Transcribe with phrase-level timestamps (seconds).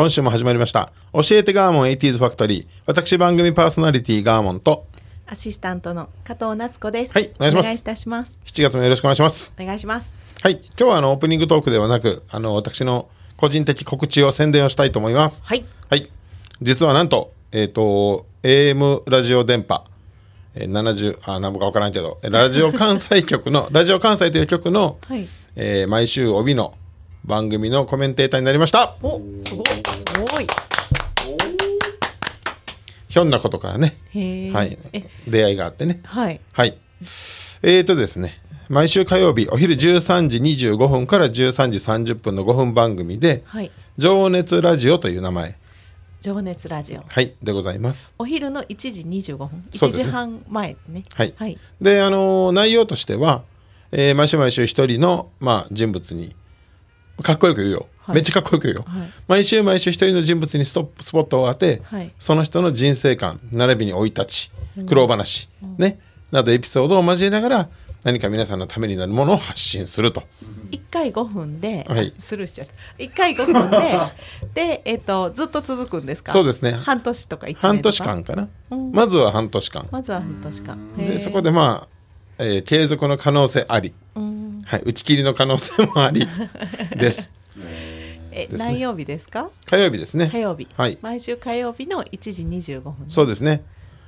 [0.00, 0.92] 今週も始まりました。
[1.12, 2.66] 教えてガーモン 80s ファクトリー。
[2.86, 4.86] 私番組パーソナリティガーモンと、
[5.26, 7.12] アシスタントの加藤夏子です。
[7.12, 8.40] はいお願いしますお願いいたします。
[8.46, 9.52] 7月もよろしくお願いします。
[9.60, 10.18] お願いします。
[10.40, 10.52] はい。
[10.54, 15.42] 今日はあの、オープニングトークではなく、あの、私の個人的告知を宣伝をしたいと思います。
[15.44, 15.66] はい。
[15.90, 16.10] はい。
[16.62, 19.84] 実はなんと、えっ、と、AM ラジオ電波、
[20.54, 25.28] えー、70、あ、何もかわからんけど、えラジオ関西局の、ラジオ関西という局の、はい。
[25.56, 26.72] えー毎週帯の
[27.24, 28.96] 番組のコメンテーターになりました。
[29.02, 29.66] お、すごい。
[29.66, 30.46] すごい。
[33.08, 33.96] ひょんなことからね。
[34.52, 36.00] はいえ、、出会いがあってね。
[36.04, 36.40] はい。
[36.52, 36.78] はい。
[37.62, 43.70] えーとですね、毎週火曜日お昼13時25分から13時30分の5分番組で、はい。
[43.98, 45.56] 情熱ラジオという名前、
[46.20, 47.02] 情熱ラジオ。
[47.08, 48.14] はい、でございます。
[48.18, 49.64] お昼の1時25分。
[49.72, 51.02] 1そうですね時半前ね。
[51.14, 51.58] はいはい。
[51.80, 53.42] で、あのー内容としては、
[53.90, 56.34] えー毎週毎週一人の、まあ、人物に、
[57.22, 57.86] かっこよく言うよ。
[58.00, 58.84] はいめっちゃかっこよく言うよ。
[58.86, 64.50] はい毎週毎週一人の人物にストップスポットを当て、はいその人の人生観、並びに生い立ち、
[64.86, 65.98] 苦労話、ね、
[66.32, 67.68] などエピソードを交えながら、
[68.02, 70.22] 何か皆さんのためになるものを発信すると。
[70.72, 72.72] 1回5分で、はいスルーしちゃった。
[73.02, 73.78] 1回5分で、
[74.54, 76.32] で、えっ、と、ずっと続くんですか？
[76.32, 77.60] そうですね半年とか1年。
[77.60, 80.96] 半年間かな、うんまずは半年間、まずは半年間。
[80.96, 81.86] でそこでま
[82.38, 84.39] あ、えー継続の可能性あり、うん。
[84.64, 86.26] はい、打ち切りの可能性もあり
[86.96, 87.30] です。
[88.32, 88.58] え、すね。
[88.58, 89.50] 何曜日ですか？
[89.66, 90.28] 火曜日ですね。
[90.30, 90.68] 火曜日。
[90.76, 90.98] はい。
[91.02, 92.42] 毎週火曜日の1時
[92.74, 92.94] 25分。
[93.08, 93.62] そうですね。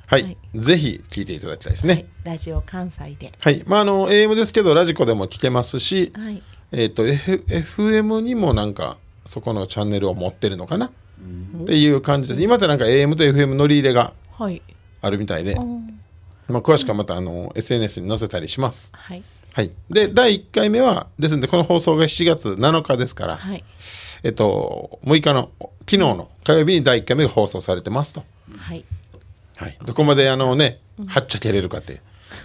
[0.07, 0.37] はい、はい。
[0.55, 1.97] ぜひ聞いていただきたいですはい。
[1.97, 2.07] ね。
[2.25, 3.33] ラジオ関西で。
[3.43, 6.43] はい、まああの AM ですけどラジコでも聞けますし、はい。
[6.73, 8.97] えっ、と、F、FM にもなんか
[9.27, 12.43] そこのチャンネルを持ってるのかな、っていう感じです。
[12.43, 14.63] 今ってなんか AM と FM 乗り入れがはい。
[15.01, 15.99] あるみたいで、うん。
[16.49, 18.91] まあ、詳しくはまたあの SNS に載せたりします。
[18.95, 19.23] はい。
[19.55, 19.73] はい。
[19.91, 23.63] で、第1回目は、ですので、この放送が7月7日ですから、はい。
[24.23, 28.25] えっと、6日の、昨日の火曜日に第1回目が放送されてますと。
[28.57, 28.85] はい。
[29.57, 29.79] はい。
[29.85, 32.01] どこまで、あのね、はっちゃけれるかっていう、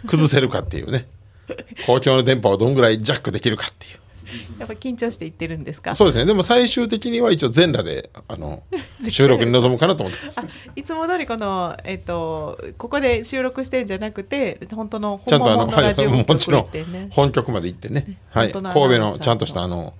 [0.07, 1.07] 崩せるかっていうね、
[1.85, 3.99] 公共の電波をどんぐらいジャックできるかっていう。
[4.59, 5.95] やっぱ緊張して言ってるんですか？
[5.95, 6.25] そうですね。
[6.25, 8.63] でも最終的には一応全裸で、あの、
[9.09, 10.39] 収録に臨むかなと思ってます。
[10.39, 10.43] あ、
[10.75, 16.67] いつも通りこのえっ、とここで収録してんじゃなくて本当の本物のラジオはい、もちろん
[17.09, 19.93] 本局まで行ってね、はい、神戸のちゃんとしたあの、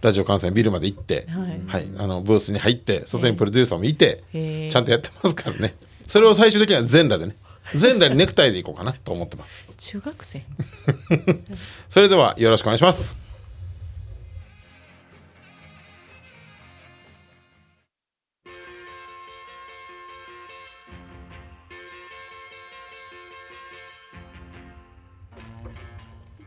[0.00, 1.60] ラジオ関西のビルまで行って、はい。
[1.66, 5.74] はい、あのブースに入って、外にプロデューサーもいて、ちゃんとやってますからね、
[6.06, 7.36] それを最終的には全裸でね、
[7.74, 9.66] 全裸にネクタイでいこうかなと思ってます。
[9.76, 10.42] 中学生？
[11.88, 13.25] それではよろしくお願いします。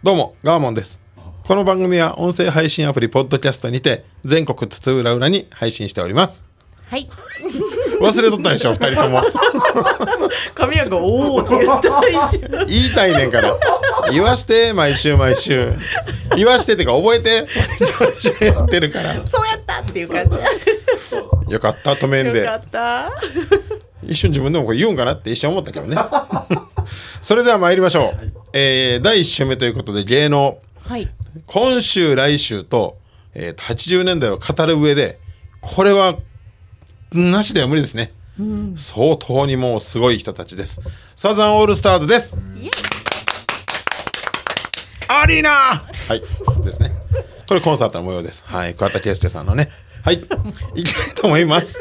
[0.01, 1.01] どうも、ガーモンです。
[1.43, 6.45] この番組は音声配信アプリポッドキャストにて全国津々浦々に配信しております。
[6.85, 7.09] はい
[7.99, 9.21] 忘れとったでしょ、二人とも。
[10.55, 13.57] 神谷がおおって言った一瞬言いたいねんから。
[14.13, 15.73] 言わして、毎週毎週。
[16.37, 17.45] 言わしてってか覚えて。
[17.53, 19.15] 毎週毎週やってるから。
[19.27, 22.55] そうやったっていう感じよかった、止めんでよか。
[22.55, 23.11] った
[24.07, 25.97] 一瞬自分でもこれ言うんかなって一瞬思ったけどね。
[27.21, 28.38] それでは参りましょう。
[28.53, 30.59] えー第1週目ということで芸能。
[30.87, 31.07] はい
[31.45, 32.97] 今週、来週と、
[33.33, 35.19] えーと80年代を語る上で、
[35.61, 36.17] これは、
[37.11, 38.11] なしでは無理ですね。
[38.77, 40.81] 相当にもうすごい人たちです。
[41.15, 42.33] サザンオールスターズです。
[45.07, 46.21] アリーナはい。
[46.63, 46.91] ですね。
[47.47, 48.45] これコンサートの模様です。
[48.45, 48.75] はい。
[48.75, 49.69] 桑田佳祐さんのね。
[50.03, 50.23] はい。
[50.75, 51.79] いきたいと思います。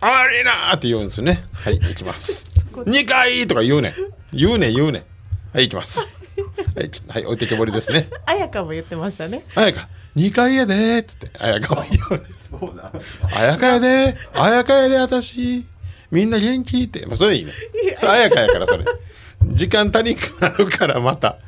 [0.00, 1.44] アリーナって言うんですね。
[1.52, 1.76] はい。
[1.76, 2.46] いきます。
[2.74, 3.94] 2回とか言うねん。
[4.32, 5.02] 言うねん、言うねん。
[5.52, 6.06] はい、いきます。
[6.76, 6.90] はい。
[7.08, 7.24] はい。
[7.26, 8.08] 置いてけぼりですね。
[8.26, 12.72] 綾香も言ってましたねあやか、2階やでーっつって、あやかは言う。
[13.34, 15.64] あやかやでー、あやかやで、私。
[16.10, 17.06] みんな元気って。
[17.06, 17.52] まあ、それいいね。
[17.96, 18.84] それあやかやから、それ。
[19.52, 21.38] 時間足りんくなるから、また。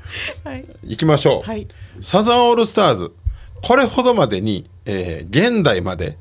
[0.45, 1.49] はい行きましょう。
[1.49, 1.67] はい
[2.01, 3.13] サザンオールスターズ。
[3.63, 6.17] これほどまでに、えー現代まで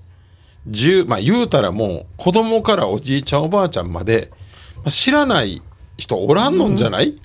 [0.69, 4.29] 10まあ言うたらもう子供からおじいちゃんおばあちゃんまで、
[4.77, 5.61] まあ、知らない
[5.97, 7.19] 人おらんのんじゃない？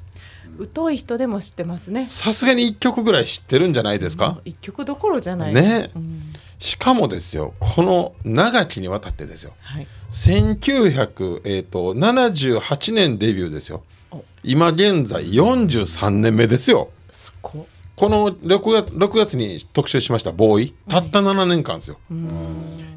[0.74, 2.06] 疎い人でも知ってますね。
[2.06, 5.54] さすがに1曲ぐらい知ってるんじゃないですか、一曲どころじゃない。
[5.54, 5.90] ね。
[5.94, 6.32] うん。
[6.58, 9.52] しかもですよこの長きにわたってですよ。
[9.60, 9.86] はい。
[10.10, 13.82] 1978年デビューですよ。
[14.10, 14.24] お。
[14.42, 16.88] 今現在43年目ですよ。
[17.10, 17.66] すこ
[18.10, 20.74] の6月 ,6 月に特集しましたボーイ。
[20.88, 21.98] たった7年間ですよ、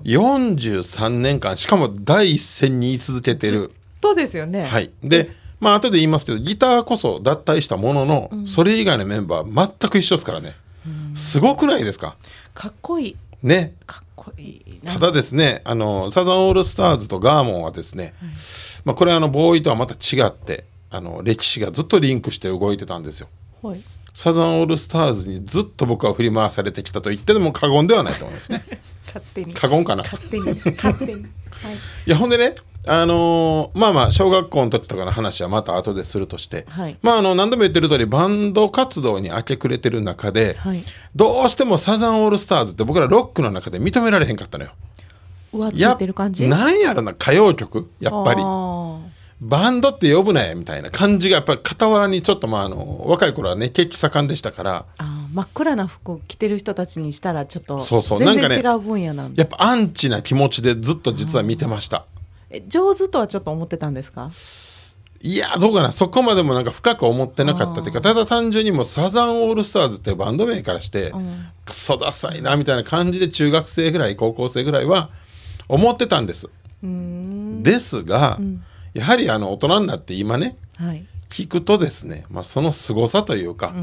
[0.04, 3.72] 43年間しかも第一線に居続けてる。
[4.02, 4.66] そうですよね。
[4.66, 4.92] はい。
[5.04, 5.30] で
[5.60, 10.56] まあ後で言いますけどギターこそ脱退したものの、それ以外のメンバー全く一緒ですからね、
[11.16, 12.16] すごくないですか？
[12.54, 13.16] かっこいい。
[13.44, 13.74] ね。
[13.86, 14.94] かっこいいな。
[14.94, 18.14] ただですねあのサザンオールスターズとガーモンはですね、
[18.86, 23.28] まあ、これはあのボーイとはまた違ってあの歴史がずっとリンクして動いてたんですよ。
[23.62, 23.84] はい。
[24.14, 28.64] サザンオールスターズにずっと僕は振り回されてきたと言っても過言ではないと思いますね。
[29.06, 29.54] 勝手に。
[29.54, 30.04] 過言かな？
[30.04, 30.46] 勝手に。
[30.76, 31.12] 勝手に。
[31.14, 31.24] はい。
[31.24, 32.56] いやほんでね
[32.88, 36.98] あのーまあまあ小学校の時とかの話はまた後でするとして、はい。
[37.02, 40.84] まああの何度も言ってる通りバンド活動に明け暮れてる中で、はい。
[41.16, 44.72] どうしてもサザンオールスターズって僕らロックの中で認められへんかったのよ。
[45.52, 46.48] 上つやいてる感じ？
[46.48, 48.42] なんやろな歌謡曲やっぱり。
[48.44, 49.00] あ
[49.42, 54.86] バンドって呼ぶなやみたいな感じがやっぱり傍らにちょっとまああの若い頃はね血気盛んでしたから。
[54.98, 58.18] ーあー真っ暗な服を着てる人たちにしたらちょっとそうそう。
[58.18, 62.06] 全なんかね然違う分野なんでやっぱアンチな気持ちでずっと実は見てました。
[62.50, 64.32] え上手とはちょっと思ってたんですか？
[65.22, 65.92] いやどうかな。
[65.92, 71.14] そこまでもなんか深く思ってなかったっていうかただ単純にもうサザンオールスターズっていうバンド名からして、
[71.66, 75.10] クソダサいなみたいな感じで中学生ぐらい高校生ぐらいは
[75.68, 76.48] 思ってたんです。
[76.82, 78.40] ですが、
[78.94, 81.06] やはりあの大人になって今ねはい。
[81.30, 83.76] 聞くとですね、まあ、その凄さというか、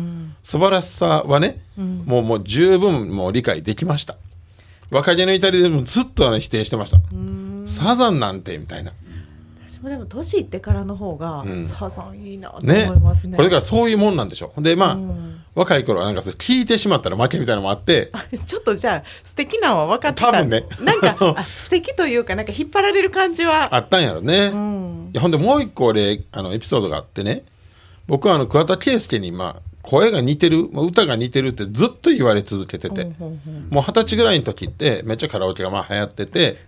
[0.42, 4.16] 素晴らしさはね、もうもう十分もう理解できました。
[4.90, 6.98] 若気の至りでもずっとあの否定してました
[7.66, 8.92] サザンなんてみたいな。
[9.68, 11.62] 私もでも年いってからの方が、ん。
[11.62, 12.84] サザンいいなとね。
[12.84, 13.36] 思いますね。
[13.36, 14.52] これからそういうもんなんでしょ。
[14.58, 14.98] でまあ、
[15.54, 18.12] 若い頃はなんか聞いてしまったら負けみたいなのもあって。
[18.46, 20.32] ちょっとじゃあ素敵なのは分かってた。
[20.32, 20.64] 多分ね。
[20.80, 23.74] なんか あ素敵というかなんか引っ張られる感じは。
[23.74, 25.10] あったんやろね、うん。
[25.12, 27.44] いやほんでもう一個俺あのエピソードがあってね。
[28.06, 33.04] 僕はあの桑田佳祐にまあ声が似てるまあ歌が似てるってずっと言われ続けてて、
[33.70, 36.58] もう二十歳ぐらいの時ってめっちゃカラオケがまあ流行ってて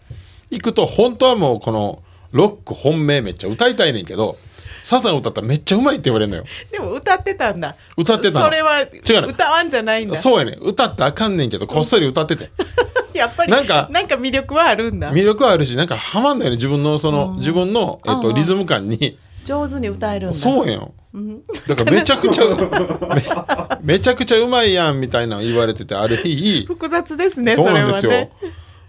[0.50, 2.02] 行くと本当はもうこの
[2.32, 4.36] ロック本命めっちゃ歌いたいねんけど
[4.82, 6.44] サザン歌ったらめっちゃうまいって言われるのよ。
[6.70, 7.76] でも歌ってたんだ。
[7.96, 8.44] 歌ってたの。
[8.46, 8.90] それは違う
[9.20, 9.28] の。
[9.28, 10.16] 歌わんじゃないんだ。
[10.16, 10.58] そうやねん。
[10.60, 12.50] 歌ってあかんねんけどこっそり歌ってて。
[13.12, 15.12] やっぱりなんかなんか魅力はあるんだ。
[15.12, 19.18] 魅力はあるしなんかハマんだよね自分のその自分の、えっと、リズム感に。
[19.44, 20.36] 上手に歌えるんだ。
[20.36, 20.90] そうやん。
[21.66, 22.44] だからめちゃくちゃ
[23.82, 26.64] めめちゃくちゃうまいやんみたいなの言われててある日。
[26.68, 28.30] 複雑ですねそそうれなんですよ、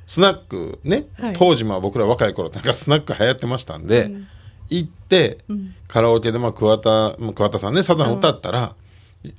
[0.10, 1.34] スナックね、はい。
[1.34, 4.10] 当時まあ僕ら若い頃なんかスナック流行ってましたんで、
[4.68, 5.38] 行って、
[5.88, 8.74] カラオケでまあ桑田まあ桑田さんねサザン歌ったら、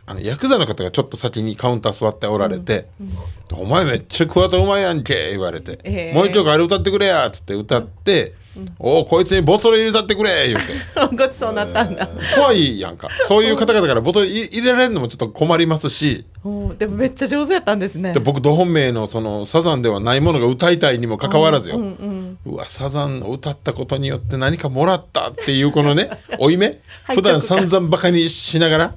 [0.07, 2.87] あのヤクザの方がちょっと先にカウンター座っておられて
[3.51, 8.35] 「お前めっちゃ桑田うまいやんけ」言われて、ええもう一曲あれ歌ってくれや」っつって歌って
[8.79, 10.75] 「おおこいつにボトル入れたってくれ」言うて。
[11.17, 13.09] ごちそうになったんだ、怖いやんか。
[13.23, 16.25] そういう方々からボトル入入れられるのもちょっと困りますし。
[16.79, 18.13] でもめっちゃ上手やったんですね。
[18.13, 26.11] で僕ド本命のそのサザンではないものが歌いたいにもかかわらずよ、うんうんうわサザンを歌ったことによって何かもらったっていうこのね
[26.41, 26.79] 負い目？
[27.05, 28.95] 敗普段散々バカにしながら？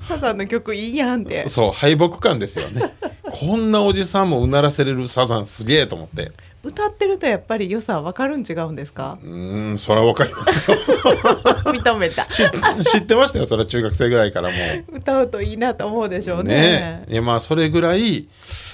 [0.00, 1.48] サザンの曲いいやんって。
[1.48, 2.92] そう敗北感ですよね。
[3.30, 9.18] こんなおじさんもうならせれるサザンすげえと思って歌ってるとやっぱり良さ分かるん違うんですか？
[9.22, 10.76] うーんそれはわかりますよ。
[11.72, 12.26] 認めた。
[12.30, 12.44] 知
[12.90, 14.54] 知ってましたよそれは中学生ぐらいからも
[14.92, 14.96] う。
[14.98, 16.54] 歌うといいなと思うでしょうね。
[16.54, 17.04] ね。
[17.08, 18.28] いやまあそれぐらい、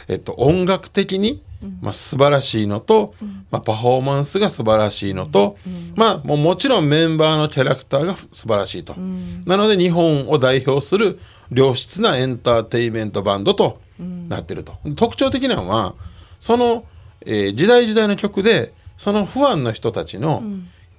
[0.08, 1.42] えっと、音楽的に、
[1.80, 3.14] まあ、素晴らしいのと、
[3.50, 5.56] まあ、パフォーマンスが素晴らしいのと、
[5.94, 8.94] まあもうもちろんメンバーのキャラクターが素晴らしいと、
[9.46, 11.18] なので日本を代表する
[11.52, 13.78] 良質なエンターテインメントバンドと
[14.28, 15.94] なってると、特徴的なのは
[16.40, 16.84] その、
[17.26, 20.42] えー時代時代の曲でそのファンの人たちの、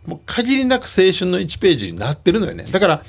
[0.05, 2.65] もう限りなく青春の1ページになってるのよね。
[2.65, 3.03] だから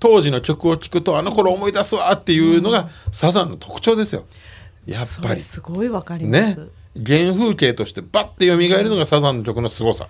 [0.00, 4.24] 当時の曲を聴くとあの頃思い出すわっていうのがサザンの特徴ですよ。
[4.86, 5.34] やっそぱり。
[5.36, 6.68] れすごい分かります、ね。
[6.94, 10.08] 原風景としてバッて蘇るのがサザンの曲の凄さ。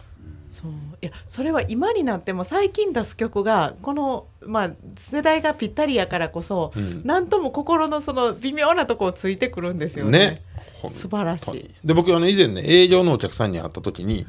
[0.51, 0.71] そう。
[1.01, 7.03] いやそれは今になっても最近出す曲がこの、まあ、世代がぴったりやからこそ、ん。
[7.05, 10.19] なんとも心のその微妙なとこをついてくるんですよね。
[10.19, 10.43] ね
[10.91, 11.69] 素晴らしい。
[11.85, 14.27] で僕あの以前ね営業のお客さんに会った時に、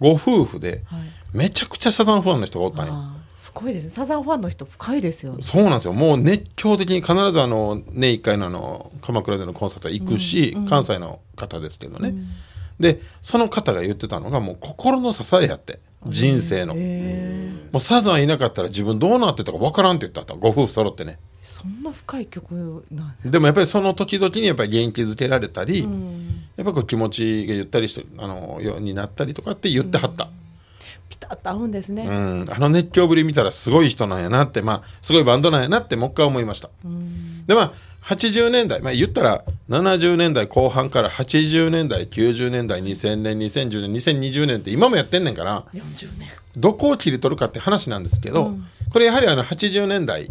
[0.00, 1.00] ご夫婦ではい。
[1.32, 2.94] めちゃくちゃサザンファンの人がおったんよ。
[3.28, 3.90] すごいですね。
[3.90, 5.38] サザンファンの人深いですよね。
[5.40, 5.94] そうなんですよ。
[5.94, 12.14] もう熱狂的に必ずあの年1回のあの鎌倉でのコンサートは行くし、関西の方ですけどね、
[12.78, 16.74] でその方が言ってたのがもう心の支えやって人生の。
[16.74, 26.28] もうサザンいなかったら自分どうなってたか分からんって言ったとご夫婦揃ってねそんな深い曲なんでもやっぱりその時々にやっぱり元気づけられたり、うん。
[26.56, 30.28] やっぱこう気持ちがゆったりしてあのようになったりとかって言ってはった、
[31.08, 32.46] ピタッと合うんですね、うん。
[32.48, 36.68] あの熱狂ぶり見たらすごい人なんやなってまあすごいバンドなんやなってもう一回思いました、
[37.46, 37.72] でまあ
[38.04, 46.28] 80年代、まあ、言ったら70年代後半から80年代90年代2000年2010年2020年って今もやってんねんから40年。
[46.56, 48.54] どこを切り取るかって話なんですけど、
[48.90, 50.30] これやはりあの80年代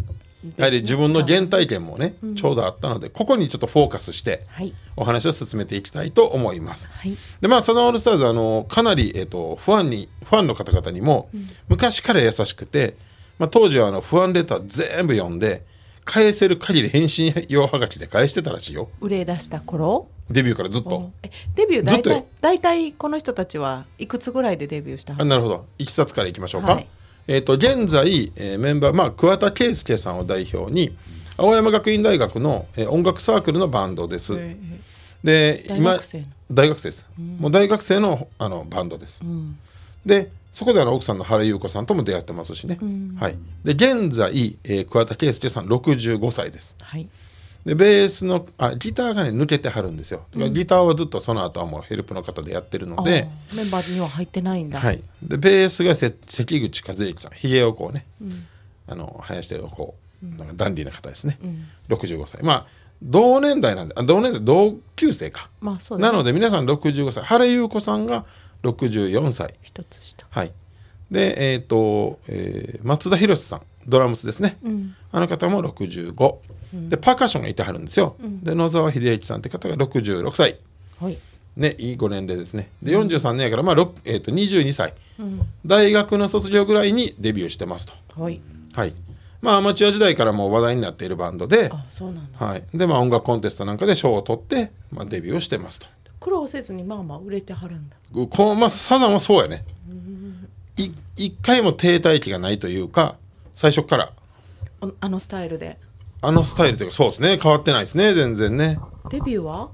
[0.56, 4.72] やはり自分の原体験もね、ちょうどあったのでここにちょっとフォーカスしてはい。
[4.96, 6.92] お話を進めていきたいと思います。
[6.92, 7.16] はい。
[7.40, 11.30] でまあサザンオールスターズあのかなり、えっとファンにファンの方々にも
[11.68, 12.96] 昔から優しくて、
[13.38, 15.64] まあ、当時はあの不安レター全部読んで
[16.04, 18.88] 返せる限り返信用はがきで返してたらしいよ。
[19.00, 20.08] 売れ出した頃？
[20.30, 21.12] デビューからずっと。
[21.22, 25.14] えデビュー大体大体この人たちはいくつぐらいでデビューした？
[25.16, 25.66] あなるほど。
[25.78, 26.74] いきさつからいきましょうか。
[26.74, 26.88] はい
[27.28, 30.96] えっと現在、えーメンバー、まあ、桑田佳祐さんを代表に
[31.36, 34.34] 青山学院大学の、えー音楽サークルのバンドです。
[34.36, 34.56] え
[35.24, 36.26] で大学生の。
[36.50, 37.06] 大学生です、
[37.38, 39.56] もう大学生のあのバンドです、ん。
[40.04, 42.78] でそこであの奥さんの原優子さんとも出会ってますしね、
[43.18, 46.76] はい、で現在、えー桑田佳祐さん65歳です。
[46.80, 47.08] はい
[47.64, 50.24] でベースのあギターがね抜けてはるんですよ。
[50.32, 54.80] だからギターはずっとその後はもうヘルプの方でやってるので、メンバーには入ってないんだ。
[54.80, 57.32] はい、でベースがせ関口和之さん。
[57.32, 58.04] ひげをこうね、
[58.88, 61.38] あの生やしてるこうなんかダンディーな方ですね、
[61.88, 62.42] 65歳。
[62.42, 62.66] まあ
[63.00, 65.48] 同年代なんであ同年代同級生か。
[65.60, 66.10] まあそうだね。
[66.10, 67.22] なので皆さん65歳。
[67.22, 68.24] 原優子さんが
[68.64, 69.54] 64歳。
[69.62, 70.26] 一つ下。
[70.30, 70.52] はい。
[71.12, 73.62] でえっ、と、えー松田博さん。
[73.86, 74.58] ドラムスですね、
[75.10, 76.36] あの方も65、
[76.72, 80.58] でパーカッションがいてはるんですよ、で野沢秀之さんって方が66歳。
[81.00, 81.18] はい。
[81.56, 82.70] ねいいご年齢ですね。
[82.82, 84.94] で43年やから、まあえー、と22歳、
[85.66, 88.22] 大学の卒業ぐらいにデビューしてますと。
[88.22, 88.40] はい。
[88.72, 88.94] はい。
[89.42, 91.68] まあアマチュア時代からもう話題になっているバンドで。
[91.72, 92.46] あそうなんだ。
[92.46, 95.88] はい、でまあ音楽コンテストなんかで賞を取って、まあ、デビューをしてますと。
[96.20, 97.96] 苦労せずにまあまあ売れてはるんだ。
[98.30, 99.64] こうまあ、サザンはそうやね。
[100.78, 103.16] い一回も停滞期がないというか
[103.54, 104.12] 最初から。
[104.80, 105.78] おあのスタイルで
[106.22, 107.38] あのスタイルというかそうですね。
[107.42, 108.14] 変わってないですね。
[108.14, 108.78] 全然ね。
[109.10, 109.68] デビューは？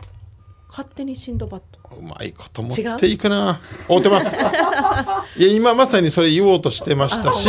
[0.70, 1.96] 勝手にシンドバッド。
[1.96, 3.60] うまいこと持っていくな。
[3.88, 4.36] 合うてます。
[5.36, 7.48] いや今まさにそれ言おうとしてましたし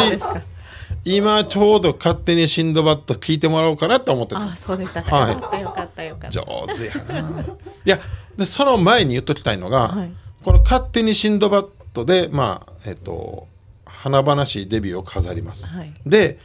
[1.05, 4.51] 今ちょうど勝手にシンドバッド聞いてもらおうかなと思ってた。
[4.51, 5.33] あそうでしたか、はい。
[5.33, 6.41] よかったよかったよかった。
[6.41, 7.29] 上手やな。
[7.29, 7.43] い
[7.85, 7.99] や
[8.37, 10.11] でその前に言っときたいのが、はい。
[10.43, 13.47] この「勝手にシンドバッドで」まあえっと
[13.85, 15.93] 華々しいデビューを飾ります、はい。
[16.05, 16.39] で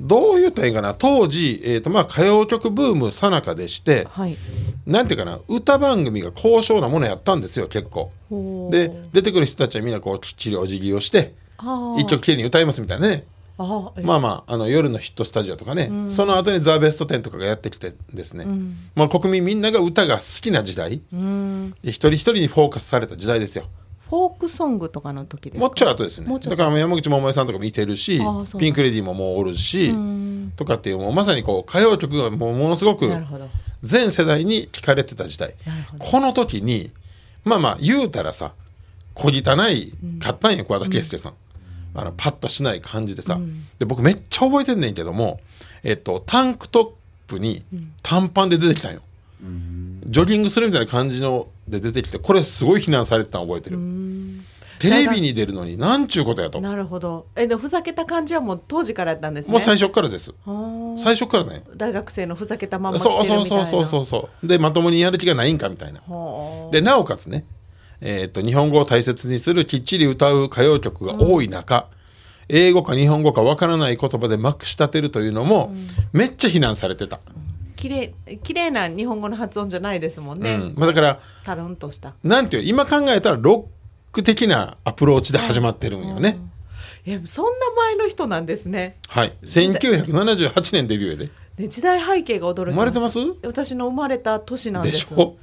[0.00, 0.94] どう言ったらいいかな？
[0.94, 4.36] 当時、えっとまあ、歌謡曲ブームさなかでしてはい。
[4.86, 8.12] なんていうかな歌番組が高尚なものやったんですよ結構。
[8.70, 11.34] で出てくる人たちはみんなこうきっちりお辞儀をして
[11.98, 13.24] 一曲きれいに歌いますみたいなね。
[13.56, 18.46] あまあまああの夜のヒットスタジオとかね、その後に「ザ・ベストテン」とかがやってきてですね、
[18.96, 21.00] まあ、国民みんなが歌が好きな時代。
[21.12, 21.70] うん。
[21.82, 23.66] で一人一人にフォーカスされた時代ですよ
[24.14, 25.66] フォークソングとかの時ですか？
[25.66, 26.28] もうちょい後ですね。
[26.28, 28.20] もうちょいだから山口百恵さんとかもいてるし
[28.58, 30.52] ピンク・レディーももうおるしん。
[30.56, 33.10] とかっていうもうまさにこう歌謡曲がもうものすごく
[33.82, 35.54] 全世代に聞かれてた時代。
[35.98, 36.90] この時に
[37.44, 38.52] まあまあ言うたらさ
[39.14, 41.34] 小汚いかったんや桑田佳祐さん、
[41.94, 43.38] あのパッとしない感じでさ、
[43.78, 45.40] で僕めっちゃ覚えてんねんけども、
[45.82, 47.64] えっと、タンクトップに
[48.02, 49.02] 短パンで出てきたんよ、
[50.04, 53.78] ジョギングするみたいな感じので出てきてこれすごい非難されてたの覚えてる。
[54.78, 56.60] テレビに出るのになんちゅうことやと。
[56.60, 57.26] もなるほど。
[57.36, 59.56] えでふざけた感じはもう当時からやったんですね。
[59.56, 60.34] う最初からです。
[60.96, 61.62] 最初からね。
[61.76, 63.66] 大学生のふざけたまんま来そうてるみたいな。
[63.66, 64.46] そうそうそうそうそう。
[64.46, 66.00] でまともにやる気がないんかみたいな。
[66.00, 66.70] はあ。
[66.70, 67.44] でなおかつね、
[68.00, 71.88] えー、と日本語を大切にするきっちり歌う歌謡曲が多い中、
[72.48, 75.72] 英語か日本語かわからない言葉でまくし立てるというのも、
[76.12, 77.20] めっちゃ非難されてた、
[77.84, 80.74] 綺麗綺麗な日本語の発音じゃないですもんね、うん。
[80.74, 82.14] まあ、だからタルンとした。
[82.24, 83.68] なんていう今考えたらロ
[84.08, 86.38] ック的なアプローチで始まってるんよね、
[87.04, 88.96] いやそんな前の人なんですね。
[89.08, 89.36] はい。
[89.42, 91.30] 1978年デビューやで。
[91.58, 93.18] で時代背景が驚き生まれてます？
[93.44, 95.36] 私の生まれた年なんでですしょ。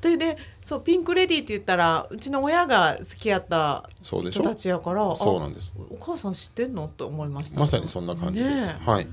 [0.00, 5.74] ででそうピンク・レディーって言ったらうちの親が好きやった人たちやからそうなんです。
[5.76, 6.84] あお母さん知ってんの？
[6.84, 7.58] って思いました。
[7.58, 9.08] まさにそんな感じです、ねはい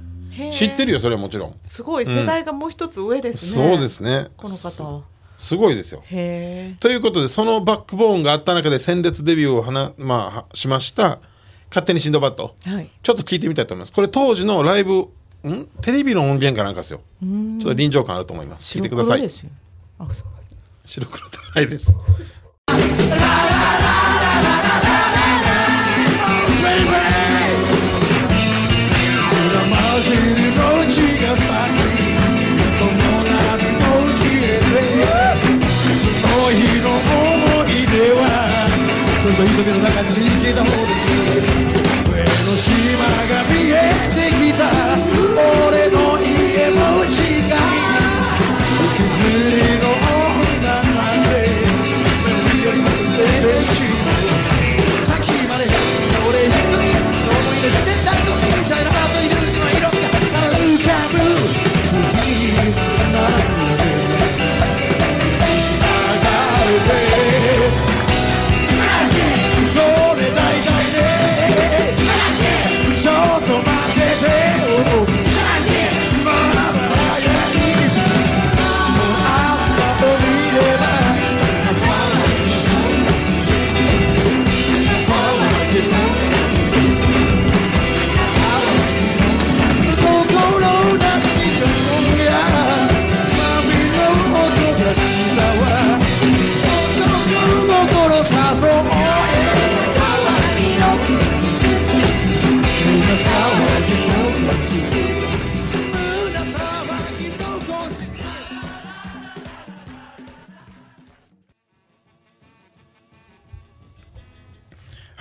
[0.51, 2.06] 知ってるよそれはもちろん、すごい。
[2.06, 4.27] 世代がもう一つ上ですね、そうですね。
[4.38, 4.84] この方。
[4.84, 5.01] は
[5.38, 6.01] すごいですよ。
[6.06, 11.20] へえということでそのバックボーンがあった中で鮮烈デビューをはな、まあは、しました
[11.70, 12.89] 「勝手にシンドバッド」はい。
[13.04, 13.92] ちょっと聞いてみたいと思います。
[13.92, 15.10] これ当時のライブ
[15.44, 15.68] ん？
[15.82, 17.01] テレビの音源かなんかですよ。
[17.22, 18.77] ちょっと臨場感あると思います。
[18.77, 19.30] 聞いてください。
[19.30, 19.46] 白
[19.98, 20.25] 黒です
[20.86, 21.94] 白黒ではないです
[39.56, 40.15] ラ瞳の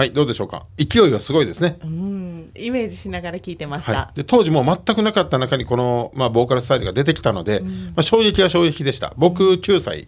[0.05, 0.67] はいどうでしょうか？
[0.77, 9.15] 勢いはすごいですね、うんイメージしながら聞いてました、はい、で当時も全くなかった中にこの、まあ、ボーカルスタイルが出てきたので、まあ、衝撃は衝撃でした。
[9.17, 10.07] 僕9歳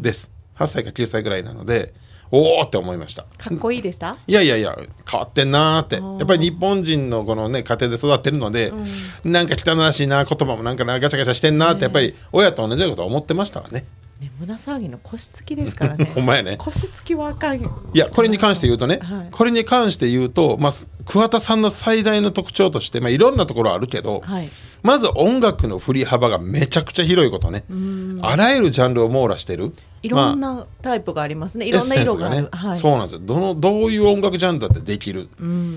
[0.00, 1.92] です、8歳か9歳ぐらいなので
[2.32, 3.24] おおって思いました。
[3.36, 4.16] かっこいいでした？
[4.26, 4.74] いやいやいや
[5.10, 5.96] 変わってんなーって。
[5.96, 8.72] やっぱり日本人のこのね家庭で育ってるので、
[9.24, 13.84] なんか汚らしいな言葉もなんかなガチャガチャしてんなってやっぱり親と同じようなことは思ってましたわね
[14.20, 16.04] ね胸騒ぎの腰つきですからね。
[16.04, 16.56] ほんまやね。
[16.58, 17.70] 腰つきはあかんよ。
[17.94, 19.28] いやこれに関して言うとね、はい。
[19.30, 20.72] これに関して言うと、まあ、
[21.06, 24.50] 桑田さんの最大の特徴として、まあ、いろんなところあるけど、はい。
[24.82, 27.64] まず音楽の振り幅がめちゃくちゃ広いことね。
[28.22, 29.74] あらゆるジャンルを網羅してる。
[30.02, 33.20] いろんまあなタイプがありますね、いろんな色がある、はい、そうなんですよ。
[33.22, 35.28] どのどういう音楽ジャンルだってできる、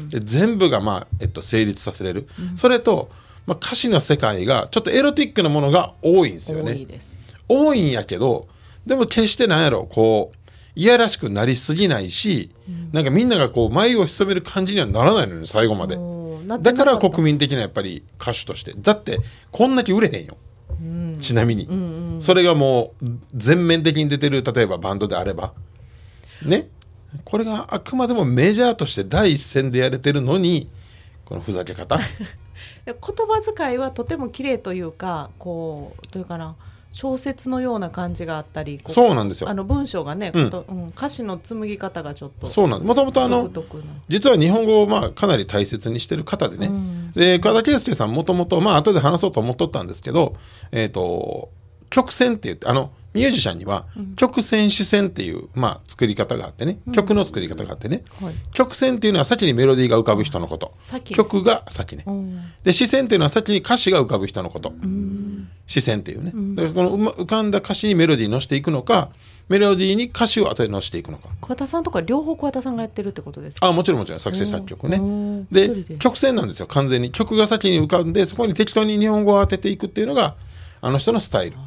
[0.07, 3.09] で全部が、まあえっと、成立させれる、それと、
[3.45, 8.47] まあ、歌詞の世界がちょっとエロティックなものが多いんですよ多いねです多いんやけど
[8.85, 10.37] でも決してなんやろこう
[10.75, 12.49] いやらしくなりすぎないし、
[12.91, 15.97] なんかみんながこう眉を潜める感じにはならないのよね最後まで。
[16.59, 18.73] だから国民的なやっぱり歌手として。
[18.75, 19.19] だって
[19.51, 20.35] こんだけ売れへんよ、
[21.19, 21.67] ちなみに、
[22.19, 25.53] それがもう全面的に出てる例えばバンドであれば。
[26.43, 26.69] ね。
[27.23, 30.71] これがあくまでもメジャーとして第一線でやれてるのに
[31.25, 31.99] このふざけ方。
[32.85, 36.55] で言葉遣いはとても綺麗というかこうというかな
[36.93, 39.49] 小説のような感じがあったりこそうなんですよ。
[39.49, 40.43] あの文章がね、うん。
[40.43, 42.45] うん歌詞の紡ぎ方がちょっと。
[42.45, 42.87] そうなんです。
[42.87, 43.49] もともとあの
[44.07, 47.11] 実は日本語をまあかなり大切にしてる方でね、うん。
[47.13, 50.35] で桑田佳祐さんもともとまあ後で話そうと思っとったんですけど、
[50.71, 51.49] えー、と
[51.89, 56.79] 曲線って言ってあのミュージシャンには曲線視線っていう、まあ、作り方があってね。
[56.93, 58.33] 曲の作り方があってね、はい。
[58.51, 60.71] 曲線っていうのは先にメロディーが浮かぶ人のこと。
[60.73, 62.03] 先曲が先ね。
[62.07, 62.41] うん。
[62.63, 64.73] で視線っていうのは先に歌詞が浮かぶ人のこと。
[65.67, 66.31] 視線っていうね。
[66.55, 69.09] だからこの浮かんだ歌詞にメロディー乗せていくのか
[69.49, 71.29] メロディーに歌詞を後で乗せていくのか。
[71.41, 73.67] 桑田さんとか両方桑田さんがやってるってことですか？
[73.67, 74.19] あもちろんもちろん。
[74.19, 75.45] 作詞作曲ね。
[75.51, 76.67] で曲線なんですよ。
[76.67, 77.11] 完全に。
[77.11, 80.35] 曲が先に浮かんでそこに適当に日本語を当てていくっていうのが
[80.81, 81.57] あの人のスタイル。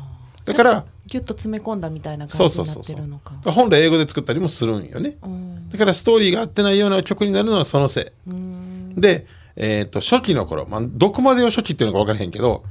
[0.45, 3.35] だからギュッと詰め込んだみたいな感じになってるのか。
[3.51, 5.17] 本来英語で作ったりもするんよね。
[5.23, 5.69] うん。
[5.71, 8.95] だからストーリーが合ってないような曲になるのはそのせうん。
[8.97, 12.65] いで、えー、と初期の頃、まあ、どこまでを初期っていうのか分からへんけど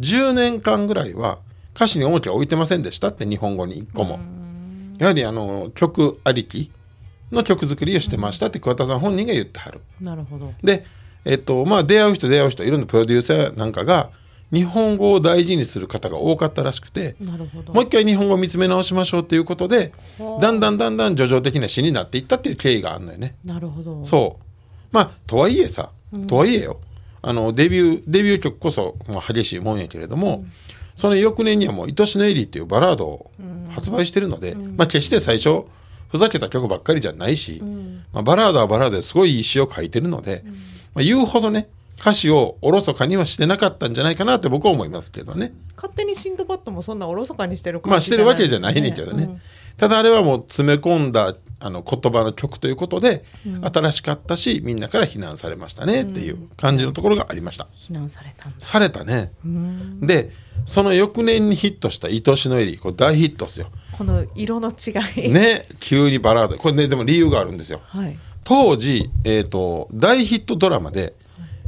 [0.00, 1.38] 10年間ぐらいは
[1.74, 4.18] 歌詞に重きを置いてませんでしたって日本語に一個も。
[4.98, 6.72] やはりあの曲ありき
[7.30, 9.80] の曲作りをしてましたって桑田さん本人が言ってはる。
[10.00, 10.54] なるほど。
[10.62, 10.86] で、
[11.24, 14.10] えっとまあ、出会う人出会う人いろんなプロデューサーなんかが
[14.52, 19.92] 日本語を大事にする方が多かったらしくてもう一回日本語を見つめ直しましょうということで
[20.40, 23.36] だんだんだんだん叙情的な詩になっていったっていう経緯があるのよね。
[23.44, 24.04] なるほど。
[24.04, 24.44] そう。
[24.92, 25.90] まあとはいえさ、
[26.28, 26.80] とはいえよ。
[27.22, 30.44] あのデビューデビュー曲こそ、まあ、激しいもんやけれども、
[30.94, 33.30] その翌年にはもう「愛しのエリー」っていうバラードを
[33.70, 35.64] 発売してるので、まあ決して最初
[36.08, 37.62] ふざけた曲ばっかりじゃないし、
[38.12, 40.44] まあ、バラードはバラードですごいいい詩を書いてるので、
[40.94, 45.52] まあ、言うほどね歌詞をおろそかにはしてなかったんじゃないかなって僕は思いますけどね。
[45.76, 49.40] 勝手にシンドバッドもそんなおろそかにしてる感じまあしてるわけじゃないねんけどね、うん。
[49.76, 53.24] ただあれはもう詰め込んだあの言葉の曲ということで、
[53.72, 59.32] 新しかったしみんなから非難されましたねっていう感じのところがありました、非難されたされたね、
[60.02, 60.32] で
[60.66, 63.68] その翌年にヒットした「愛しのエリー」これ大ヒットですよ。
[63.92, 64.90] この色の違
[65.28, 65.30] い。
[65.30, 66.58] ね急にバラード。
[66.58, 67.80] これねでも理由があるんですよ。
[67.84, 68.18] はい。
[68.44, 71.14] 当時、えー、と大ヒットドラマで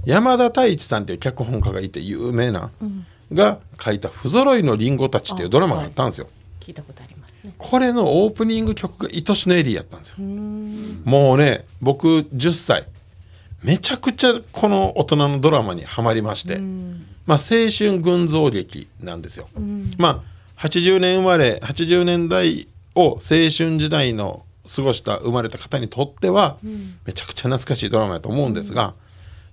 [0.04, 2.70] 山田太一さんっていう脚本家がいて有名な、
[3.32, 6.28] が書いた「不揃いのリンゴたち」っていうドラマがあったんですよ、
[6.60, 7.52] 聞いたことありますね。
[7.58, 10.16] これのオープニング曲が「愛しのエリー」やったんですよ。
[10.18, 12.86] もうね僕10歳。
[13.62, 17.06] めちゃくちゃこの大人のドラマにはまりまして、うん。
[17.26, 19.48] まあ、青春群像劇なんですよ。
[19.56, 19.90] うん。
[19.98, 20.22] ま
[20.56, 26.56] あ、80年生まれ80年代を青春時代の過ごした生まれた方にとっては、
[27.04, 28.94] めちゃくちゃ懐かしいドラマやと思うんですが、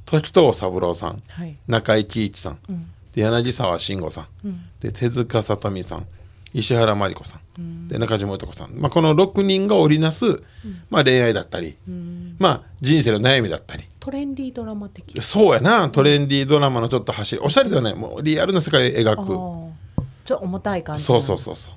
[0.06, 1.56] 時藤三郎さんはい。
[1.68, 2.88] 中井貴一さん、うん。
[3.14, 4.62] で柳沢慎吾さん、うん。
[4.80, 6.06] で手塚さとみさん
[6.54, 10.42] 石原まり子さん、で中島豊子さん、まあ、この6人が織りなす、
[10.90, 12.38] まあ、恋愛だったり、うん。
[12.40, 13.84] まあ、人生の悩みだったり。
[14.00, 15.22] トレンディードラマ的。
[15.22, 19.76] そうやなトレンディードラマのちょっと走りおしゃれではないもうリアルな世界を描あくー。
[20.24, 21.74] ちょっと重たい感じそうそうそうそう、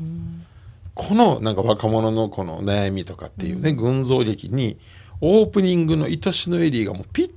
[0.95, 4.79] このなんか若者のこの悩みとかっていうね、群像劇に
[5.21, 7.31] オープニングの「愛しのエリー」がもうぴっ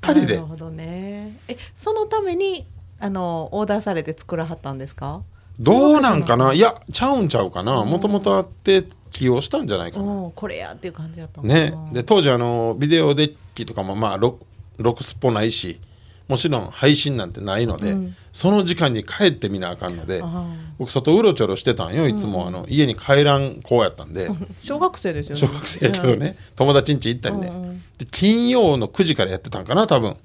[0.00, 0.36] たりで。
[0.36, 1.38] なるほどね。
[1.48, 2.66] えそのために
[3.00, 5.22] あのオーダーされて作らはったんですか？
[5.60, 6.52] どうなんかな？
[6.52, 7.84] いやちゃうんちゃうかな。
[7.84, 11.72] もともとあって起用したんじゃないかな、うんこれやっていう感じだったね。
[11.92, 14.38] で当時あのビデオデッキとかもまあロ
[14.76, 15.80] ロクスポないし
[16.28, 18.14] もちろん配信なんてないので、うん。
[18.32, 20.46] その時間に帰ってみなあかんのであ
[20.78, 24.28] 僕外うろちょろしてたんよいつも、あの家に帰らん子やったんで。
[24.28, 25.40] ー 小学生ですよね。
[25.40, 27.50] 小学生やけどね、友達ん家行ったりね、
[27.98, 30.16] で金曜の9時からやってたんかな多分、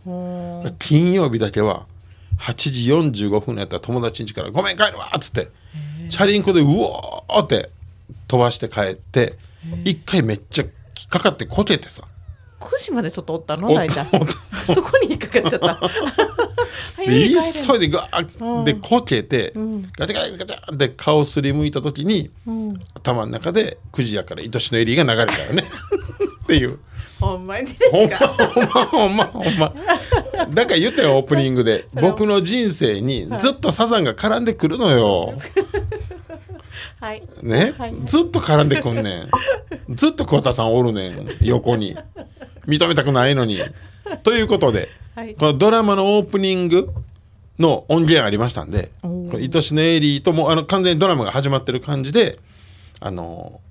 [0.80, 1.88] 金曜日だけは
[2.40, 2.54] 8
[3.14, 5.50] 時45分のやったら友達ん家から「ごめん帰るわ」っつって
[6.10, 7.70] チャリンコでうおーって
[8.28, 9.38] 飛ばして帰って
[9.86, 10.70] 一回めっちゃ引
[11.06, 12.04] っかかってこけてさ
[12.64, 13.74] 9時まで外おったの？
[13.74, 14.08] 大ちゃん。
[14.66, 15.76] そこに引っかかっちゃった。
[16.96, 19.84] 早で急いでガーッでこけて、ん。
[19.98, 22.80] ガチャガチャガチャって顔すりむいた時に、うん。
[22.96, 25.64] 頭の中で9時やから愛しのエリーが流れたよね。
[26.44, 26.80] っていう
[27.24, 28.28] ほんまにほんまですか？
[28.48, 29.74] ほんまほんまほんま。
[30.50, 31.88] だから言ったよオープニングで。
[32.00, 35.34] 僕の人生にずっとサザンが絡んでくるのよ、
[37.00, 37.24] はい。
[37.42, 37.96] ね、はい。
[38.06, 39.30] ずっと絡んでくんねん。
[39.96, 41.98] ずっと桑田さんおるねん横に。
[42.68, 43.62] 認めたくないのに。
[44.24, 45.36] ということで、はい。
[45.36, 46.90] このドラマのオープニング
[47.60, 49.32] の音源ありましたんで「おー。
[49.32, 52.40] この愛しのエリー」ともあの完全にドラマが始まってる感じで
[53.00, 53.62] あの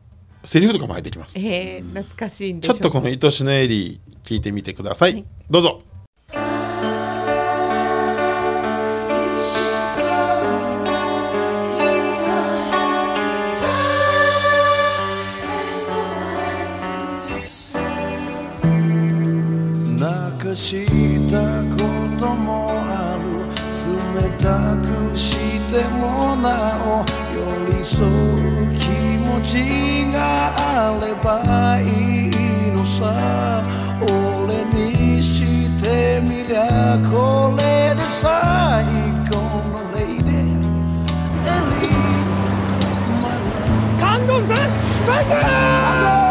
[0.44, 1.38] セリフとかも入ってきます。
[1.38, 5.82] えー、懐かしいんでちょっとこの「愛しのエリー」聞いてみてください、どうぞ。
[19.98, 20.86] 泣かし
[21.30, 21.82] たこ
[22.18, 23.42] ともある。
[23.82, 23.88] 冷
[24.38, 25.36] たくし
[25.72, 28.31] てもなお寄り添う
[29.42, 30.60] 気持ちがあ
[31.00, 32.30] ればいい
[32.70, 33.64] のさ。
[34.00, 38.44] 俺にしてみりゃこれで最
[39.30, 39.36] 高
[39.70, 40.32] のレイデエ
[41.80, 41.90] リー
[44.00, 44.54] 感動さ
[46.16, 46.21] も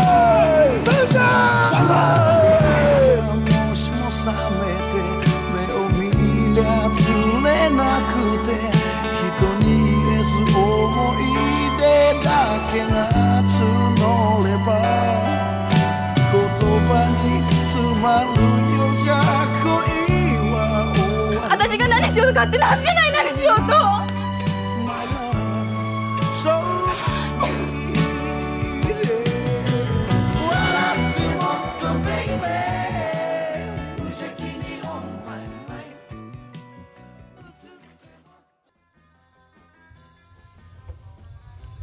[22.41, 23.61] 勝手に助けない何しようと。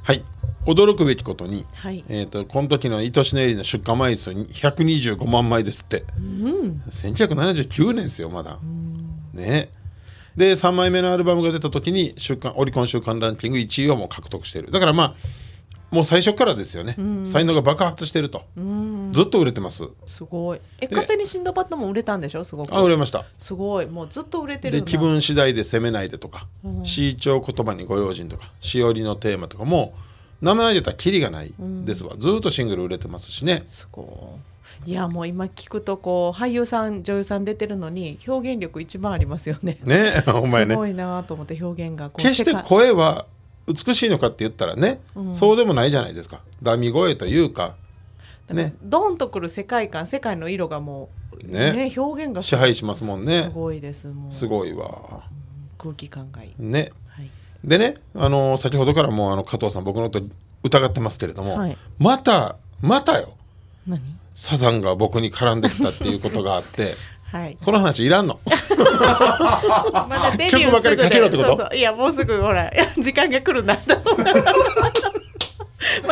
[0.03, 0.25] はい。
[0.66, 2.05] 驚くべきことに、はい。
[2.09, 6.05] えー、とこの時の「愛しのエリー」の出荷枚数に125万枚ですって、
[6.90, 8.59] 1979年ですよまだ、
[9.33, 9.71] ね
[10.38, 14.70] で3枚目のアルバムが出た時に週刊オリコン週間ランキング1位をもう獲得してる。
[14.70, 15.14] だからまあ
[15.90, 18.42] もう最初からですよね、才能が爆発してると、
[19.12, 19.85] ずっと売れてます。
[20.05, 20.61] すごい。
[20.81, 22.44] えで勝手にシンドバッドも売れたんでしょ？
[22.44, 22.77] すごく。
[22.77, 23.24] あ売れました。
[23.38, 23.87] すごい。
[23.87, 26.46] もうずっと売れてる気分次第で攻めないでとか
[26.85, 29.94] 「市長言葉にご用心」とか「しおりのテーマ」とかも
[30.40, 31.53] 名前挙げたらキリがない
[31.85, 33.64] ですわ、ずっとシングル売れてますしね。
[33.66, 34.38] すご
[34.87, 34.90] い。
[34.90, 39.79] いやもう今聞くとこう俳優さん女優さん出てるのに表現力一番ありますよね。
[39.85, 40.74] ねお前ね。
[40.74, 42.11] すごいなと思って表現が。
[42.11, 43.27] こう決して声は
[43.66, 45.01] 美しいのかって言ったらね、
[45.33, 46.40] そうでもないじゃないですか。
[46.62, 47.74] ダミ声というか
[48.48, 48.74] ね。
[48.83, 51.92] ドンとくる世界観世界の色がもうねね。
[51.96, 53.44] 表現が支配しますもんね。
[53.44, 54.33] すごいですもう。
[54.33, 55.24] すごいわ。
[55.77, 56.81] 空気感がいい、ね。
[56.81, 56.92] はい、
[57.64, 60.27] でね、あの先ほどからもうあの加藤さん僕のこと
[60.62, 61.77] 疑ってますけれども、はい。
[61.99, 63.35] またまたよ。
[63.87, 64.01] 何？
[64.35, 66.94] サザンが僕に絡んできたっていうことがあって
[67.33, 67.57] はい。
[67.62, 68.38] この話いらんの。
[68.47, 71.49] まだデビュー曲ばっかりかけろってこと？
[71.51, 71.77] すぐでそうそう。
[71.77, 73.97] いやもうすぐほら 時間が来るなと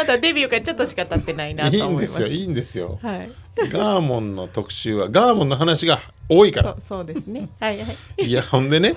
[0.06, 2.98] だデビューからちょっとしか経ってないなといいん思いますですよいいんですよ。
[3.02, 3.28] はい。
[3.70, 6.70] ガーモンの特集はガーモンの話が多いから。
[6.72, 7.48] そうそうですね。
[7.61, 7.85] はいは
[8.18, 8.24] い。
[8.24, 8.94] いやほんでね、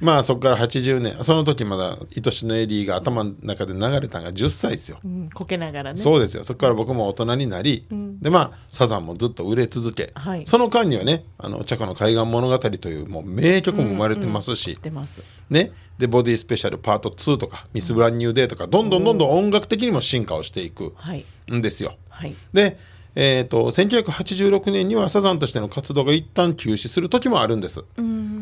[0.00, 5.98] まあそこから80年その時まだ愛しのエリーが頭の中で流れたのが10歳ですよ、うんこけながらね。
[5.98, 6.44] そうですよ。
[6.44, 10.46] そこから僕も大人になり、でまあサザンもずっと売れ続け、はい。
[10.46, 15.22] その間にはね「あのチャコの海岸物語」というもう名曲も生まれてますし、知ってます。
[15.50, 19.30] ね、でボディスペシャルパート2とか「ミス・ブランニュー・デー」とかどんどんどんどん。
[19.38, 21.24] 音楽的にも進化をしていくはい。
[21.52, 21.94] んですよ。
[22.08, 22.34] はい。
[22.52, 22.78] で、
[23.18, 27.82] えー、と1986年にはサザンとしての活動が一旦休止する時もあるんです。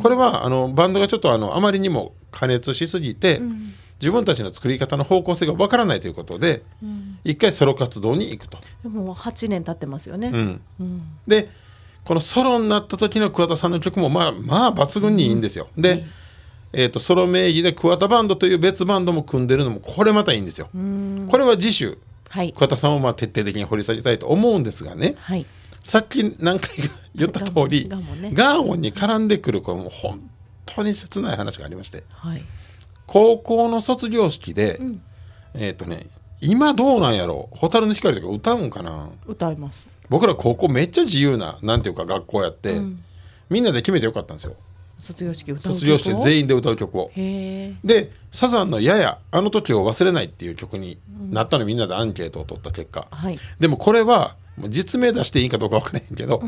[0.02, 3.40] これはあのバンドがちょっとあのあまりにも加熱しすぎて、
[4.00, 6.64] 自分たちの作り方の方向性がわからないということで、
[7.22, 8.58] 一回ソロ活動に行くと。
[8.82, 10.60] でも8年経ってますよね、うん。
[11.28, 11.48] で
[12.04, 15.68] このソロになった時の桑田さんの曲もまあまあ抜群にいいんですよ。
[15.78, 16.04] で、
[16.72, 20.68] えー、とソロ名義で桑田バンドという別バンドも組んでるのもこれまたいいんですよ。
[21.28, 21.96] これは次週
[22.34, 22.52] はい。
[22.52, 25.14] 桑田さんをまあ徹底的に掘り下げたいと思うんですがね。
[25.18, 25.46] はい。
[25.84, 28.30] さっき何回か言った通りガーね。
[28.32, 30.20] ガーモンに絡んでくるこれもう本
[30.66, 32.02] 当に切ない話がありまして。
[32.08, 32.44] はい。
[33.06, 34.80] 高校の卒業式で、
[35.54, 36.08] えっ、とね
[36.40, 39.10] 今どうなんやろう「蛍の光」とか歌うんかな？
[39.28, 39.86] 歌います。
[40.08, 42.80] 僕ら高校めっちゃ自由ななんていうか学校やって、
[43.48, 44.56] みんなで決めてよかったんですよ
[44.98, 47.10] 卒業式歌う卒業式全員で歌う曲を。
[47.14, 50.98] でサザンの「ややあの時を忘れない」っていう曲に
[51.30, 53.38] なったのみんなでアンケートを取った結果、はい。
[53.58, 54.36] でもこれは
[54.68, 56.42] 実名出していいかどうか分からへんけど、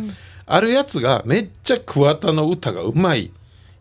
[0.46, 3.32] あるやつがめっちゃ桑田の歌がうまい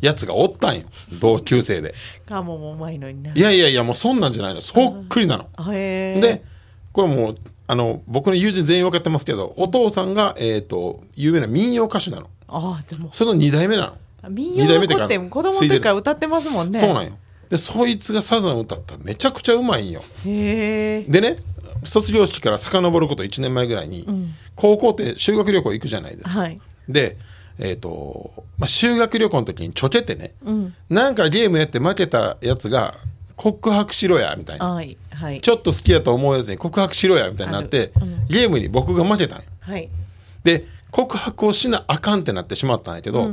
[0.01, 0.84] やつがおったんよ。
[1.19, 1.93] 同級生で。
[2.28, 3.34] ガーモンもうまいのにな。
[3.34, 4.62] いやいやいやもうそんなんじゃないの。
[4.62, 5.47] そっくりなの。
[5.71, 6.43] で
[6.91, 7.36] これもう
[7.67, 12.30] あの僕の友人全員分かってますけどお父さんが、えー、と有名な民謡歌手なの。
[12.47, 13.95] ああじゃあもその2代目なの、う
[14.29, 16.79] 民謡の子って子供の時から歌ってますもんね。
[16.79, 17.17] そうなんよ。
[17.49, 20.03] でそいつがサザン歌ったらめちゃくちゃうまいんよ。
[20.23, 21.38] でね
[21.83, 24.07] 卒業式から遡ること1年前ぐらいに、
[24.55, 26.59] 高校って修学旅行行くじゃないですか、はい。
[26.89, 27.17] で
[27.59, 30.75] えっ、と、まあ、修学旅行の時にちょけてね、うん。
[30.89, 32.97] なんかゲームやって負けたやつが
[33.38, 34.73] 告白しろやみたいな。
[34.73, 35.41] はいはい。
[35.41, 38.27] ちょっと好きやと思うやつに告白しろやみたいになって、うん。
[38.27, 39.45] ゲームに僕が負けたんよ。
[39.61, 39.89] はい。
[40.43, 43.31] で告白をしなあかんってなってしまったんやけど、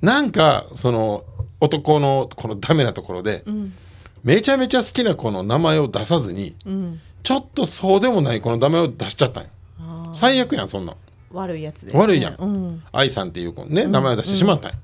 [0.00, 1.24] なんかその
[1.60, 3.72] 男のこのダメなところで、ん。
[4.24, 7.00] めちゃめちゃ好きな子の名前を出さずに、うん。
[7.22, 9.50] ちょっとそうでもない子の名前を出しちゃったんよ。
[10.14, 10.96] 最悪やんそんなん。
[11.32, 12.34] 悪いやつです、ね、悪いやん。
[12.34, 12.82] うん。
[12.92, 14.78] 愛さんっていう子ね名前を出してしまったんよ、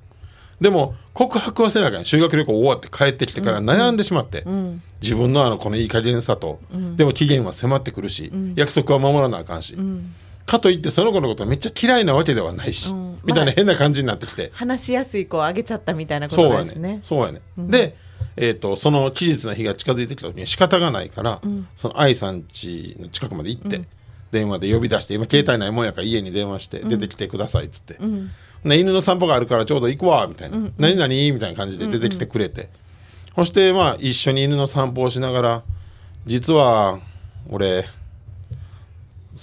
[0.59, 4.81] でも告白はせなあかん修学旅行終わって帰ってきてから悩んでしまって、ん。
[5.01, 6.59] 自分のあのこのいい加減さと、
[6.95, 9.77] でも期限は迫ってくるし、約束は守らなあかんし、
[10.49, 13.19] かといってその子のことめっちゃ嫌いなわけではないし、うん。
[13.23, 16.99] みたいな変な感じになってきて、話しやすい子をあげちゃったみたいなことですね。
[17.03, 17.95] そうやね、で、
[18.35, 21.39] えー、とその期日の日が近づいてきた時に仕方がないから、
[21.75, 23.81] その愛さん家の近くまで行って、
[24.31, 27.99] 電話で呼び出して今携帯ないもんやから家に電話して出てきてくださいっつって、
[28.65, 32.69] で犬の散歩があるからちょうど行くわみたいな「何々?」みたいな感じで出てきてくれて、
[33.35, 35.63] そしてまあ一緒に犬の散歩をしながら
[36.25, 36.99] 「実は
[37.49, 37.89] 俺好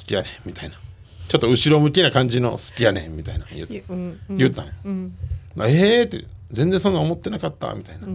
[0.04, 0.74] きやねん」みたいな
[1.28, 3.46] ちょっと後ろ向きな感じの「好きやねん」みたいな。
[3.52, 3.84] 言って。
[3.88, 4.36] うんうん。
[4.36, 4.72] 言ったんよ。
[5.66, 6.24] ええって。
[6.50, 8.06] 全然そんな思ってなかったみたいな、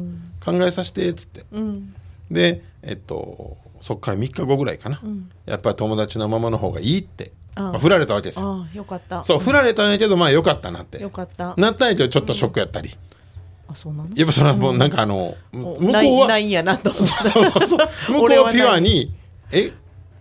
[0.44, 1.46] 考えさせてっつって。
[1.52, 1.94] うん。
[2.32, 5.02] でえっとそっから3日後ぐらいかな、
[5.46, 7.32] やっぱり友達のままの方がいいって。
[7.56, 8.66] ああまあ振られたわけですよ。
[8.74, 9.24] よかった。
[9.26, 11.02] そう振られたんやけどまあよかったなって。
[11.02, 11.54] よかった。
[11.58, 12.96] なったんやけどちょっとショックやったり、
[13.68, 14.10] あそうなの？
[14.16, 15.86] やっぱそれはもうなんかあの、向こう
[16.22, 16.92] はないんやなと。
[16.92, 17.68] 思ったそうそう。
[17.68, 19.14] そう向こうはピュアに
[19.52, 19.74] え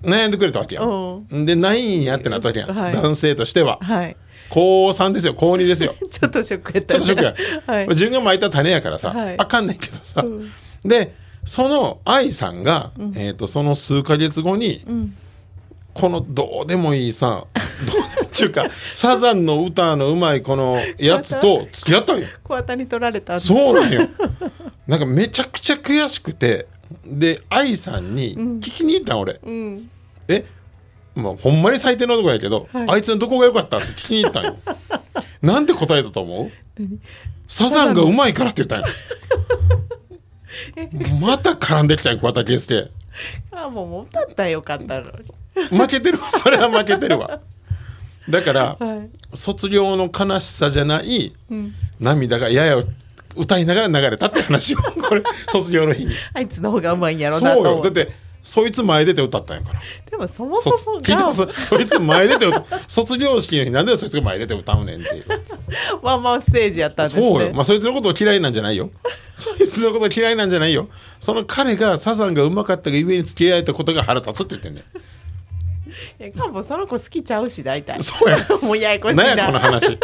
[0.03, 2.93] 悩んでくれたわけやん、でないんやってなったわけやん、はい。
[2.93, 3.79] 男性としては。
[3.81, 4.17] はい。
[4.49, 5.35] 高3ですよ。
[5.35, 5.95] 高2ですよ。
[6.11, 7.35] ちょっとショックやったちょっとショックや、
[7.67, 7.89] はい。
[7.89, 9.35] 自分が巻いた種やからさ、はい。
[9.39, 10.25] あかんねんけどさ、
[10.85, 14.85] でその愛さんが、えー、とその数ヶ月後に、
[15.95, 17.45] このどうでもいいさ
[17.87, 22.27] どうでもっていうか サザンの歌のうまいこのやつと付き合ったんよ。
[22.45, 24.09] 小当に取られたそうなんよ。
[24.87, 26.67] なんかめちゃくちゃ悔しくて
[27.07, 29.90] で愛さんに聞きに行ったん俺、うん。
[30.29, 30.44] え
[31.14, 32.90] まあ、ほんまに最低のとこやけど、はい。
[32.90, 34.57] あいつのどこが良かったって聞きに行ったんよ。
[35.42, 36.50] なんて答えたと思う？
[37.46, 38.96] サザンがうまいからって言ったんよ。
[41.20, 42.90] また絡んできたんよ桑田佳祐。
[43.53, 45.11] あもうもう歌ったらよかったの
[45.70, 45.79] に。
[45.79, 47.40] 負けてるわそれは負けてるわ。
[48.29, 49.37] だから、はい。
[49.37, 51.72] 卒業の悲しさじゃないうん。
[51.98, 52.76] 涙がやや
[53.37, 56.14] 歌いながら流れたって話を これ卒業の日に。
[56.35, 57.77] あいつの方がうまいんやろそなと思う。
[57.77, 57.83] よ。
[57.83, 58.12] だって
[58.43, 59.81] そいつ前出て歌ったんやから。
[60.11, 61.47] でもそもそそも聞いてがます。
[61.64, 65.25] そいつ前出て歌 卒業式の日なんでそいつが前出て歌うねんっていう。
[66.03, 67.23] ワンマンステージやったんですね。
[67.23, 68.90] そうよ、まあ、そいつのことを嫌いなんじゃないよ。
[69.37, 70.88] そいつのこと嫌いなんじゃないよ。
[71.21, 74.85] その彼がサザンがうまかったがゆえに付き合えたことが腹立つって言ってんねん。
[76.23, 78.03] いやかもその子好きちゃうし大体。
[78.03, 79.99] そうやもうややこしい何なやこの話。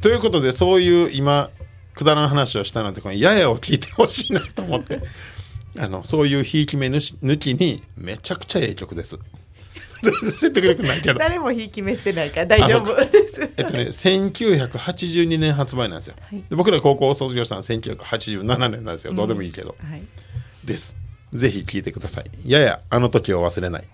[0.00, 1.50] ということでそういう今
[1.94, 5.00] くだらん話をしたのでこのややを聞いてほしいなと思って。
[5.78, 9.18] あのそういうひいき目抜きにめちゃくちゃええ曲です。
[10.24, 11.18] 説得力ないけど。
[11.18, 13.50] 誰もひいき目してないから大丈夫です。
[13.56, 16.44] えっとね1982年発売なんですよ、はい。
[16.48, 19.12] で僕ら高校を卒業したのは1987年なんですよ。
[19.12, 20.02] どうでもいいけど、はい。
[20.64, 20.96] です。
[21.32, 22.50] ぜひ聴いてください。
[22.50, 23.84] ややあの時を忘れない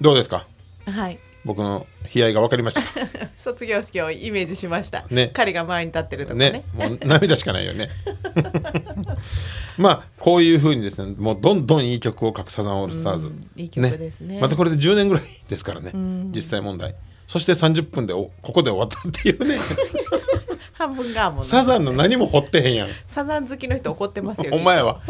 [0.00, 0.46] どうですか？
[0.86, 1.18] はい。
[1.44, 2.82] 僕の悲哀が分かりました
[3.38, 5.30] 卒業式をイメージしました、ね。
[5.32, 6.50] 彼が前に立ってるとかね。
[6.50, 6.64] ね。
[6.74, 7.88] もう涙しかないよね。
[9.78, 14.38] まあこういうふうにですねもうどんどんいい曲を書くサザンオールスターズ、うんいい曲ですね。
[14.40, 16.30] またこれで10年ぐらいですからね、ん。
[16.32, 16.94] 実際問題。
[17.26, 19.58] そして30分でおここで終わったっていうね。
[20.74, 22.88] 半分ガーモンなんですサザンの何も掘ってへんやん。
[23.06, 25.00] サザン好きの人怒ってますよお前は。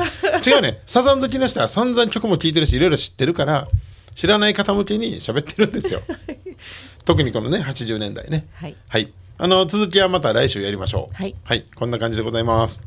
[0.47, 0.81] 違うね。
[0.87, 3.69] サザン好きの人は散々曲も聴いてるしいろいろ知ってるから
[4.21, 6.03] 知らない方向けに喋ってるんですよ。
[7.07, 8.49] 特にこのね80年代ね。
[8.53, 8.77] はい。
[8.87, 9.11] はい。
[9.39, 11.15] あの続きはまた来週やりましょう。
[11.15, 11.35] はい。
[11.43, 12.83] はい、こんな感じでございます。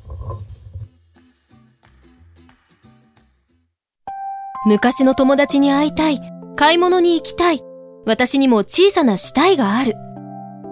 [4.68, 6.22] 昔の友達に会いたい。
[6.56, 7.64] 買い物に行きたい。
[8.06, 9.96] 私にも小さな死体がある。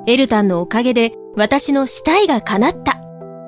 [0.06, 3.02] エルタンのおかげで私の死体が叶った。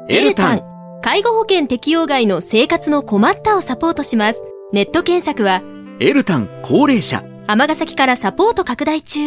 [0.09, 0.63] エルタン。
[1.03, 4.41] 介護保険適用外の生活の困ったをサポートします。
[4.71, 5.61] ネット検索は、
[6.05, 7.23] エルタン高齢者。
[7.47, 9.21] 尼崎からサポート拡大中。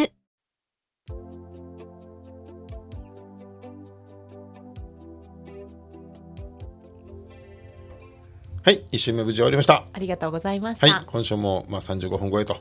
[8.63, 9.87] はい一週目無事終わりました。
[9.91, 10.87] ありがとうございました。
[10.87, 12.59] はい今週もまあ35分超えと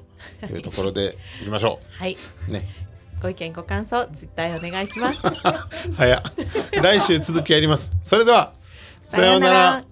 [0.49, 2.15] いうところでいきましょ はい、
[2.47, 2.69] うね。
[3.21, 5.27] ご意見ご感想ツイッターお願いします。
[5.97, 6.21] 早っ。
[6.81, 7.91] 来週続きやります。
[8.01, 8.53] それでは
[9.01, 9.83] さようなら